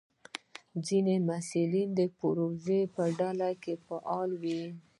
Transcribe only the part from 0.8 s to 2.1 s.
ځینې محصلین د